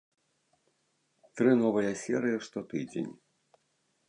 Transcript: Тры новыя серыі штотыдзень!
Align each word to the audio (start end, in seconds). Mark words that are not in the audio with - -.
Тры 1.41 1.51
новыя 1.61 1.93
серыі 2.03 2.37
штотыдзень! 2.49 3.13